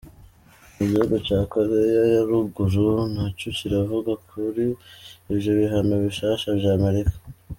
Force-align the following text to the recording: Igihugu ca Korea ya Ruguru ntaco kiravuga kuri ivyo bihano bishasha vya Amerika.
Igihugu 0.83 1.15
ca 1.25 1.39
Korea 1.51 2.03
ya 2.13 2.21
Ruguru 2.29 2.85
ntaco 3.13 3.47
kiravuga 3.57 4.11
kuri 4.27 4.65
ivyo 5.33 5.51
bihano 5.59 5.93
bishasha 6.03 6.47
vya 6.59 6.73
Amerika. 6.79 7.15